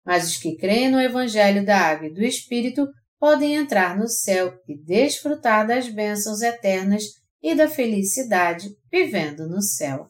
[0.04, 4.58] Mas os que creem no Evangelho da Água e do Espírito podem entrar no céu
[4.66, 7.02] e desfrutar das bênçãos eternas
[7.42, 10.08] e da felicidade vivendo no céu.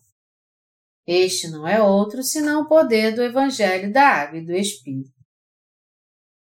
[1.05, 5.11] Este não é outro senão o poder do Evangelho da Água e do Espírito.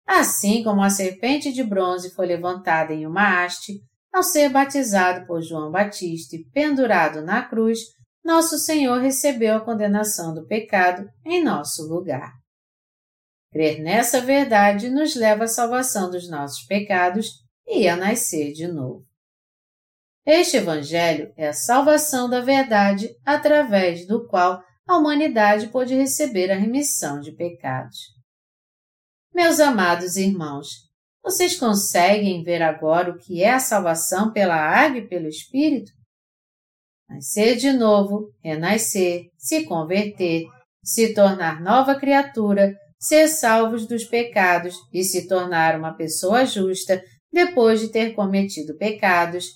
[0.07, 3.81] Assim como a serpente de bronze foi levantada em uma haste,
[4.13, 7.79] ao ser batizado por João Batista e pendurado na cruz,
[8.23, 12.31] nosso Senhor recebeu a condenação do pecado em nosso lugar.
[13.51, 17.31] Crer nessa verdade nos leva à salvação dos nossos pecados
[17.67, 19.03] e a nascer de novo.
[20.25, 26.55] Este Evangelho é a salvação da verdade através do qual a humanidade pode receber a
[26.55, 27.97] remissão de pecados.
[29.33, 30.67] Meus amados irmãos,
[31.23, 35.91] vocês conseguem ver agora o que é a salvação pela água e pelo Espírito?
[37.09, 40.43] Nascer de novo, renascer, se converter,
[40.83, 47.79] se tornar nova criatura, ser salvos dos pecados e se tornar uma pessoa justa depois
[47.79, 49.47] de ter cometido pecados,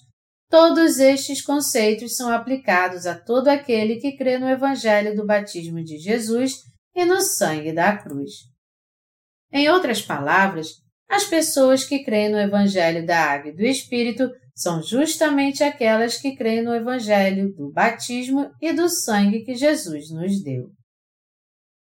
[0.49, 5.97] todos estes conceitos são aplicados a todo aquele que crê no Evangelho do batismo de
[5.97, 6.53] Jesus
[6.95, 8.31] e no sangue da cruz.
[9.51, 10.69] Em outras palavras,
[11.09, 16.35] as pessoas que creem no Evangelho da Água e do Espírito são justamente aquelas que
[16.35, 20.69] creem no Evangelho do batismo e do sangue que Jesus nos deu.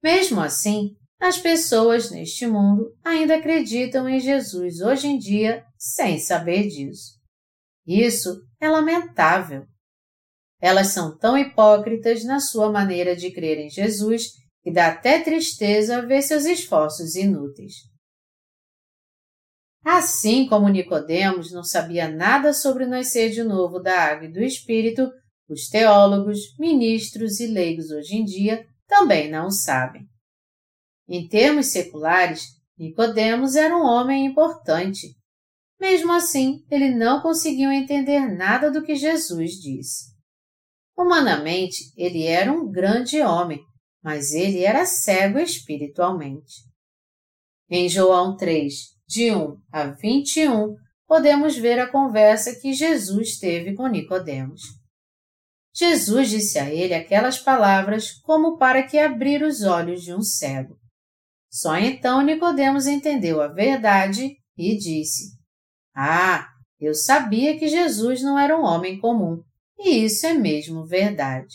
[0.01, 6.67] Mesmo assim, as pessoas neste mundo ainda acreditam em Jesus hoje em dia sem saber
[6.67, 7.19] disso.
[7.85, 9.65] Isso é lamentável.
[10.61, 14.29] Elas são tão hipócritas na sua maneira de crer em Jesus
[14.63, 17.90] que dá até tristeza ver seus esforços inúteis.
[19.83, 25.11] Assim como Nicodemos não sabia nada sobre nascer de novo da água e do Espírito,
[25.49, 30.03] os teólogos, ministros e leigos hoje em dia também não sabem.
[31.07, 32.43] Em termos seculares,
[32.77, 35.15] Nicodemos era um homem importante.
[35.79, 40.11] Mesmo assim, ele não conseguiu entender nada do que Jesus disse.
[40.97, 43.59] Humanamente, ele era um grande homem,
[44.03, 46.61] mas ele era cego espiritualmente.
[47.69, 48.73] Em João 3,
[49.11, 50.73] de 1 a 21,
[51.05, 54.61] podemos ver a conversa que Jesus teve com Nicodemos.
[55.75, 60.77] Jesus disse a ele aquelas palavras como para que abrir os olhos de um cego.
[61.51, 65.37] Só então Nicodemos entendeu a verdade e disse:
[65.93, 66.47] Ah,
[66.79, 69.41] eu sabia que Jesus não era um homem comum,
[69.77, 71.53] e isso é mesmo verdade.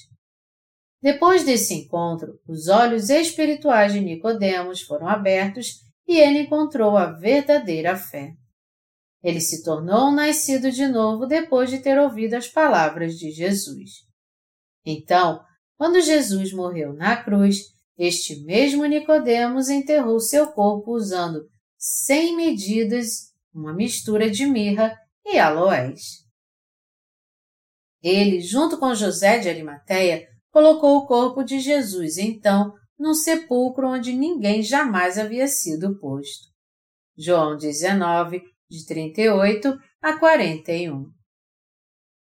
[1.01, 7.97] Depois desse encontro, os olhos espirituais de Nicodemos foram abertos e ele encontrou a verdadeira
[7.97, 8.33] fé.
[9.23, 13.91] Ele se tornou nascido de novo depois de ter ouvido as palavras de Jesus.
[14.85, 15.41] Então,
[15.77, 17.59] quando Jesus morreu na cruz,
[17.99, 26.25] este mesmo Nicodemos enterrou seu corpo usando cem medidas, uma mistura de mirra e aloés.
[28.03, 34.13] Ele, junto com José de Arimateia, colocou o corpo de Jesus, então, num sepulcro onde
[34.13, 36.49] ninguém jamais havia sido posto.
[37.17, 41.11] João 19, de 38 a 41.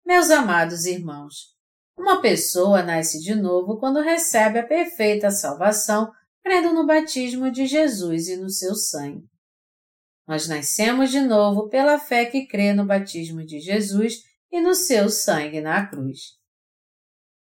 [0.06, 1.54] Meus amados irmãos,
[1.98, 6.12] uma pessoa nasce de novo quando recebe a perfeita salvação,
[6.44, 9.24] crendo no batismo de Jesus e no seu sangue.
[10.28, 14.20] Nós nascemos de novo pela fé que crê no batismo de Jesus
[14.52, 16.43] e no seu sangue na cruz.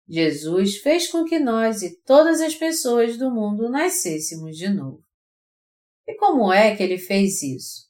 [0.07, 5.03] Jesus fez com que nós e todas as pessoas do mundo nascêssemos de novo.
[6.07, 7.87] E como é que ele fez isso?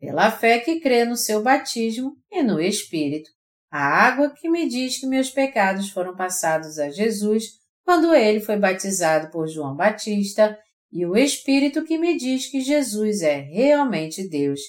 [0.00, 3.30] Pela fé que crê no seu batismo e no Espírito,
[3.70, 8.56] a água que me diz que meus pecados foram passados a Jesus quando ele foi
[8.56, 10.58] batizado por João Batista,
[10.90, 14.60] e o Espírito que me diz que Jesus é realmente Deus,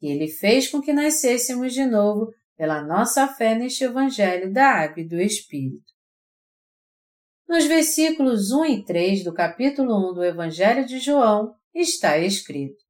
[0.00, 5.00] e ele fez com que nascêssemos de novo pela nossa fé neste Evangelho da Água
[5.02, 5.92] e do Espírito.
[7.48, 12.82] Nos versículos 1 e 3 do capítulo 1 do Evangelho de João está escrito: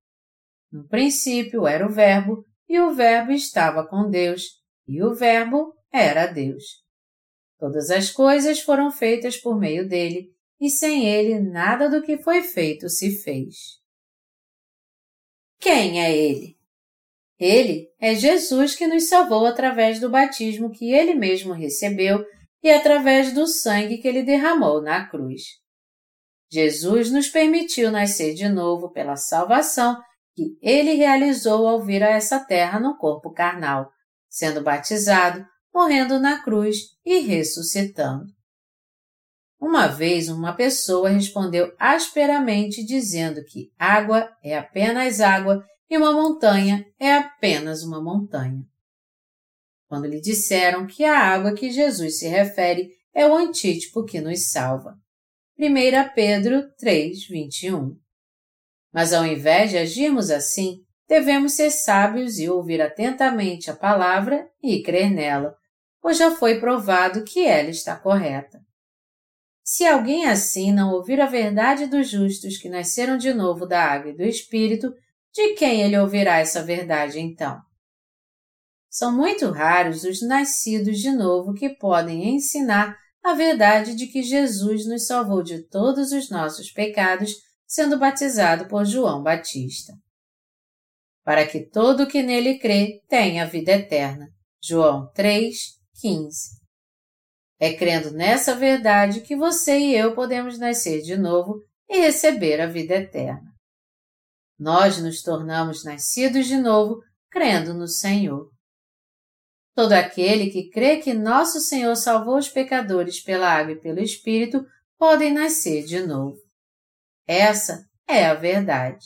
[0.71, 6.27] No princípio era o Verbo, e o Verbo estava com Deus, e o Verbo era
[6.27, 6.83] Deus.
[7.59, 12.43] Todas as coisas foram feitas por meio dele, e sem ele nada do que foi
[12.43, 13.81] feito se fez.
[15.59, 16.57] Quem é ele?
[17.43, 22.25] Ele é Jesus que nos salvou através do batismo que ele mesmo recebeu
[22.63, 25.43] e através do sangue que ele derramou na cruz.
[26.49, 30.01] Jesus nos permitiu nascer de novo pela salvação
[30.37, 33.91] que ele realizou ao vir a essa terra no corpo carnal,
[34.29, 38.27] sendo batizado, morrendo na cruz e ressuscitando.
[39.61, 46.87] Uma vez uma pessoa respondeu asperamente dizendo que água é apenas água e uma montanha
[46.99, 48.65] é apenas uma montanha.
[49.87, 54.51] Quando lhe disseram que a água que Jesus se refere é o antítipo que nos
[54.51, 54.97] salva.
[55.59, 57.95] 1 Pedro 3, 21.
[58.91, 64.83] Mas ao invés de agirmos assim, devemos ser sábios e ouvir atentamente a palavra e
[64.83, 65.55] crer nela,
[66.01, 68.63] pois já foi provado que ela está correta.
[69.63, 74.11] Se alguém assim não ouvir a verdade dos justos que nasceram de novo da água
[74.11, 74.91] e do Espírito,
[75.33, 77.61] de quem ele ouvirá essa verdade então?
[78.93, 84.87] são muito raros os nascidos de novo que podem ensinar a verdade de que Jesus
[84.87, 87.33] nos salvou de todos os nossos pecados
[87.67, 89.95] sendo batizado por João Batista.
[91.25, 94.29] Para que todo o que nele crê tenha vida eterna.
[94.63, 95.57] João 3,
[95.99, 96.61] 15.
[97.59, 101.55] É crendo nessa verdade que você e eu podemos nascer de novo
[101.89, 103.52] e receber a vida eterna.
[104.63, 108.49] Nós nos tornamos nascidos de novo crendo no Senhor.
[109.75, 114.65] Todo aquele que crê que nosso Senhor salvou os pecadores pela água e pelo Espírito
[114.97, 116.39] podem nascer de novo.
[117.27, 119.05] Essa é a verdade.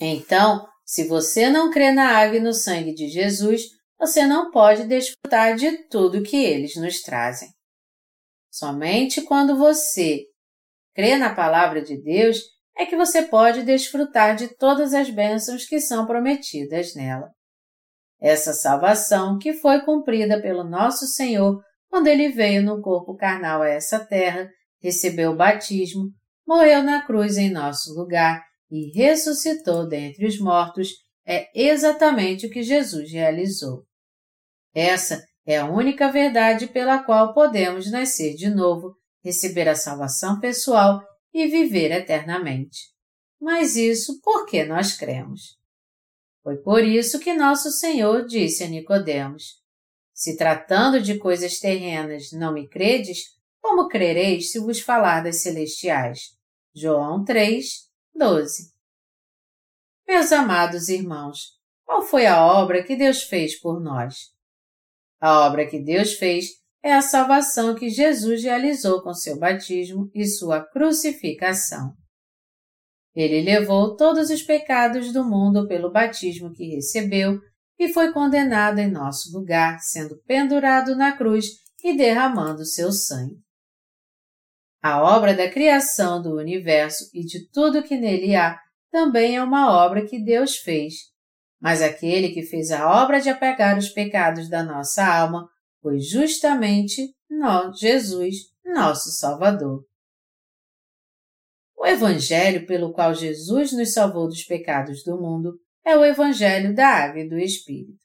[0.00, 3.64] Então, se você não crê na água e no sangue de Jesus,
[3.98, 7.50] você não pode desfrutar de tudo que eles nos trazem.
[8.50, 10.24] Somente quando você
[10.94, 12.38] crê na palavra de Deus
[12.76, 17.30] é que você pode desfrutar de todas as bênçãos que são prometidas nela.
[18.20, 21.60] Essa salvação que foi cumprida pelo nosso Senhor
[21.92, 24.48] quando ele veio no corpo carnal a essa terra,
[24.80, 26.08] recebeu o batismo,
[26.46, 30.88] morreu na cruz em nosso lugar e ressuscitou dentre os mortos,
[31.26, 33.82] é exatamente o que Jesus realizou.
[34.74, 41.02] Essa é a única verdade pela qual podemos nascer de novo, receber a salvação pessoal
[41.32, 42.92] e viver eternamente.
[43.40, 45.58] Mas isso porque nós cremos.
[46.42, 49.62] Foi por isso que nosso Senhor disse a Nicodemos:
[50.12, 56.36] Se tratando de coisas terrenas não me credes, como crereis se vos falar das celestiais?
[56.74, 58.72] João 3, 12.
[60.06, 64.32] Meus amados irmãos, qual foi a obra que Deus fez por nós?
[65.20, 70.26] A obra que Deus fez é a salvação que Jesus realizou com seu batismo e
[70.26, 71.94] sua crucificação.
[73.14, 77.38] Ele levou todos os pecados do mundo pelo batismo que recebeu
[77.78, 81.46] e foi condenado em nosso lugar, sendo pendurado na cruz
[81.84, 83.36] e derramando seu sangue.
[84.82, 88.58] A obra da criação do universo e de tudo que nele há
[88.90, 90.94] também é uma obra que Deus fez,
[91.60, 95.48] mas aquele que fez a obra de apagar os pecados da nossa alma
[95.82, 99.84] foi justamente nós, Jesus, nosso Salvador.
[101.76, 106.86] O Evangelho pelo qual Jesus nos salvou dos pecados do mundo é o Evangelho da
[106.86, 107.98] Água e do Espírito.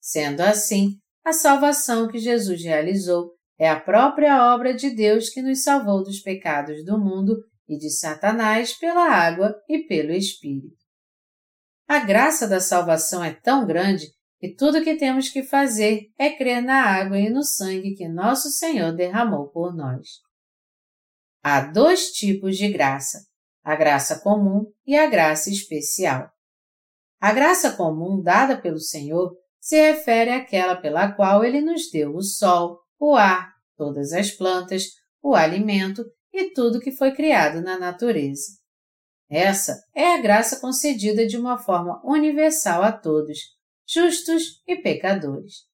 [0.00, 5.62] Sendo assim, a salvação que Jesus realizou é a própria obra de Deus que nos
[5.62, 7.36] salvou dos pecados do mundo
[7.68, 10.84] e de Satanás pela água e pelo Espírito.
[11.88, 14.15] A graça da salvação é tão grande
[14.46, 18.06] que tudo o que temos que fazer é crer na água e no sangue que
[18.06, 20.06] nosso Senhor derramou por nós.
[21.42, 23.18] Há dois tipos de graça:
[23.64, 26.30] a graça comum e a graça especial.
[27.20, 32.22] A graça comum dada pelo Senhor se refere àquela pela qual ele nos deu o
[32.22, 34.84] sol, o ar, todas as plantas,
[35.20, 38.52] o alimento e tudo que foi criado na natureza.
[39.28, 43.55] Essa é a graça concedida de uma forma universal a todos,
[43.86, 45.64] justos e pecadores.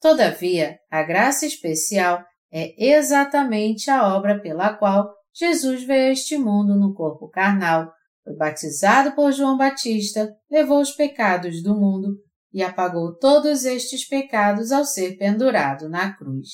[0.00, 6.74] Todavia, a graça especial é exatamente a obra pela qual Jesus veio a este mundo
[6.74, 7.92] no corpo carnal,
[8.24, 12.16] foi batizado por João Batista, levou os pecados do mundo
[12.52, 16.48] e apagou todos estes pecados ao ser pendurado na cruz.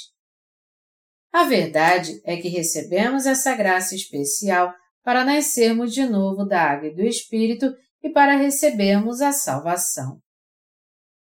[1.32, 4.72] A verdade é que recebemos essa graça especial
[5.02, 10.20] para nascermos de novo da água e do Espírito e para recebermos a salvação.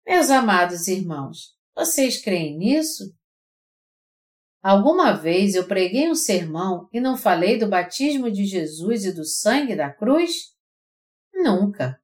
[0.06, 3.12] Meus amados irmãos, vocês creem nisso?
[4.62, 9.24] Alguma vez eu preguei um sermão e não falei do batismo de Jesus e do
[9.24, 10.54] sangue da cruz?
[11.34, 12.00] Nunca.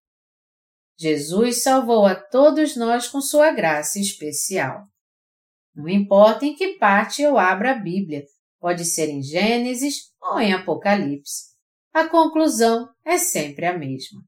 [0.98, 4.84] Jesus salvou a todos nós com sua graça especial.
[5.72, 8.24] Não importa em que parte eu abra a Bíblia,
[8.59, 11.53] pode ser em Gênesis ou em Apocalipse.
[11.92, 14.20] A conclusão é sempre a mesma.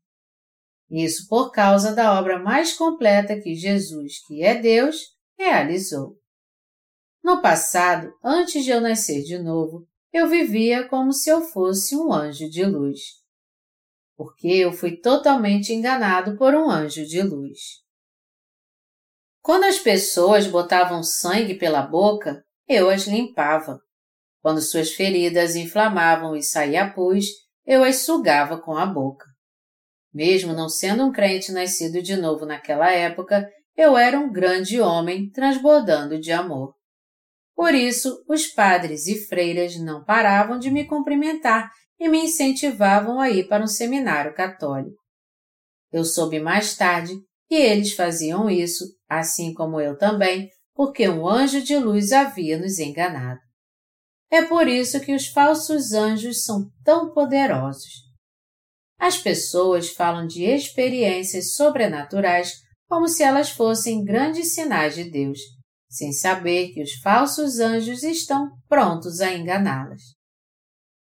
[0.96, 4.96] Isso por causa da obra mais completa que Jesus, que é Deus,
[5.36, 6.16] realizou.
[7.20, 12.12] No passado, antes de eu nascer de novo, eu vivia como se eu fosse um
[12.12, 13.00] anjo de luz.
[14.16, 17.58] Porque eu fui totalmente enganado por um anjo de luz.
[19.42, 23.80] Quando as pessoas botavam sangue pela boca, eu as limpava.
[24.40, 27.26] Quando suas feridas inflamavam e saía pus,
[27.66, 29.33] eu as sugava com a boca.
[30.14, 35.28] Mesmo não sendo um crente nascido de novo naquela época, eu era um grande homem
[35.30, 36.72] transbordando de amor.
[37.56, 43.28] Por isso, os padres e freiras não paravam de me cumprimentar e me incentivavam a
[43.30, 45.02] ir para um seminário católico.
[45.92, 47.14] Eu soube mais tarde
[47.50, 52.78] E eles faziam isso, assim como eu também, porque um anjo de luz havia nos
[52.78, 53.38] enganado.
[54.30, 58.03] É por isso que os falsos anjos são tão poderosos.
[58.98, 62.52] As pessoas falam de experiências sobrenaturais
[62.88, 65.38] como se elas fossem grandes sinais de Deus,
[65.88, 70.02] sem saber que os falsos anjos estão prontos a enganá-las.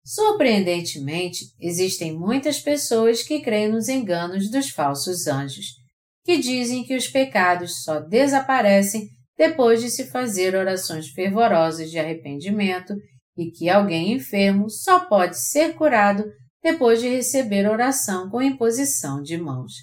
[0.04, 5.66] Surpreendentemente, existem muitas pessoas que creem nos enganos dos falsos anjos,
[6.24, 12.94] que dizem que os pecados só desaparecem depois de se fazer orações fervorosas de arrependimento
[13.38, 16.26] e que alguém enfermo só pode ser curado
[16.62, 19.74] depois de receber oração com imposição de mãos.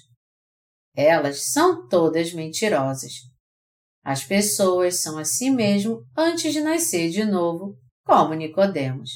[0.95, 3.13] Elas são todas mentirosas.
[4.03, 9.11] As pessoas são assim mesmo antes de nascer de novo, como Nicodemos.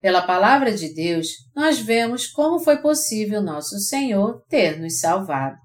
[0.00, 5.56] Pela palavra de Deus, nós vemos como foi possível nosso Senhor ter nos salvado.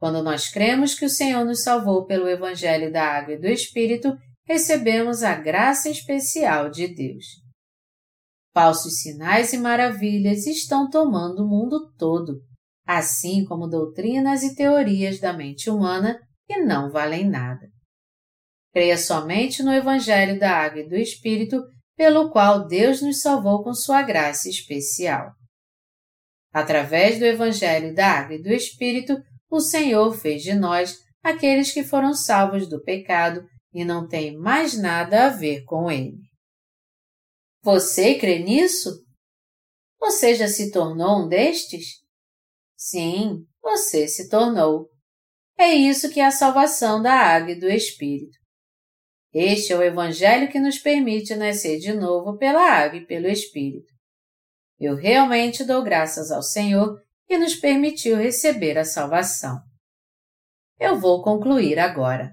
[0.00, 4.16] Quando nós cremos que o Senhor nos salvou pelo Evangelho da Água e do Espírito,
[4.44, 7.24] recebemos a graça especial de Deus.
[8.52, 12.40] Falsos sinais e maravilhas estão tomando o mundo todo,
[12.84, 17.68] assim como doutrinas e teorias da mente humana que não valem nada.
[18.72, 21.62] Creia somente no Evangelho da Água e do Espírito,
[21.96, 25.30] pelo qual Deus nos salvou com sua graça especial.
[26.52, 29.16] Através do Evangelho da Água e do Espírito,
[29.48, 34.76] o Senhor fez de nós aqueles que foram salvos do pecado e não têm mais
[34.76, 36.29] nada a ver com ele.
[37.62, 39.04] Você crê nisso?
[39.98, 42.00] Você já se tornou um destes?
[42.74, 44.88] Sim, você se tornou.
[45.58, 48.38] É isso que é a salvação da água e do Espírito.
[49.32, 53.92] Este é o Evangelho que nos permite nascer de novo pela água e pelo Espírito.
[54.78, 59.60] Eu realmente dou graças ao Senhor que nos permitiu receber a salvação.
[60.78, 62.32] Eu vou concluir agora.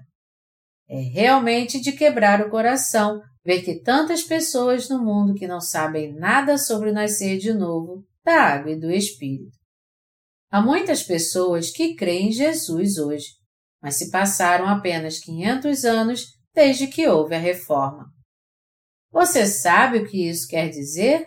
[0.88, 6.12] É realmente de quebrar o coração ver que tantas pessoas no mundo que não sabem
[6.12, 9.56] nada sobre nascer de novo da água e do Espírito.
[10.50, 13.28] Há muitas pessoas que creem em Jesus hoje,
[13.80, 18.04] mas se passaram apenas 500 anos desde que houve a reforma.
[19.10, 21.26] Você sabe o que isso quer dizer?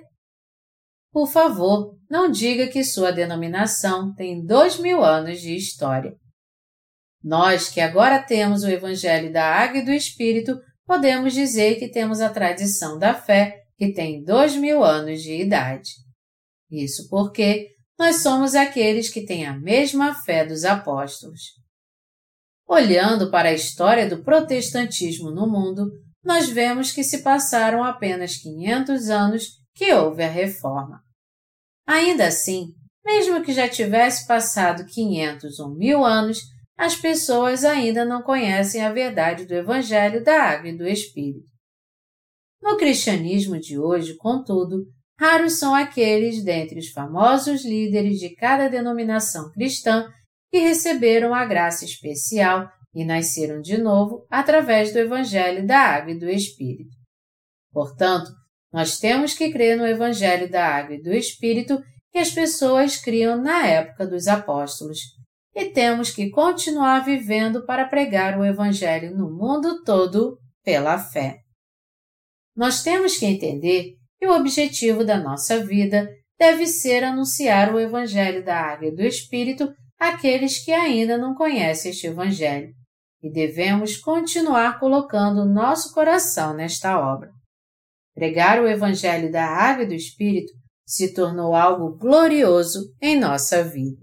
[1.12, 6.16] Por favor, não diga que sua denominação tem dois mil anos de história.
[7.24, 10.62] Nós que agora temos o Evangelho da Água e do Espírito,
[10.92, 15.90] podemos dizer que temos a tradição da fé que tem dois mil anos de idade.
[16.70, 21.44] Isso porque nós somos aqueles que têm a mesma fé dos apóstolos.
[22.68, 25.90] Olhando para a história do protestantismo no mundo,
[26.22, 31.00] nós vemos que se passaram apenas 500 anos que houve a reforma.
[31.88, 32.66] Ainda assim,
[33.06, 36.40] mesmo que já tivesse passado 500 ou mil anos,
[36.82, 41.46] as pessoas ainda não conhecem a verdade do Evangelho da Água e do Espírito.
[42.60, 44.88] No cristianismo de hoje, contudo,
[45.20, 50.12] raros são aqueles dentre os famosos líderes de cada denominação cristã
[50.50, 56.20] que receberam a graça especial e nasceram de novo através do Evangelho da Água e
[56.20, 56.98] do Espírito.
[57.72, 58.32] Portanto,
[58.74, 61.80] nós temos que crer no Evangelho da Água e do Espírito
[62.12, 65.21] que as pessoas criam na época dos apóstolos,
[65.54, 71.40] e temos que continuar vivendo para pregar o Evangelho no mundo todo pela fé.
[72.56, 78.44] Nós temos que entender e o objetivo da nossa vida deve ser anunciar o Evangelho
[78.44, 82.74] da Água e do Espírito àqueles que ainda não conhecem este Evangelho,
[83.22, 87.30] e devemos continuar colocando nosso coração nesta obra.
[88.16, 90.52] Pregar o Evangelho da Água e do Espírito
[90.86, 94.01] se tornou algo glorioso em nossa vida.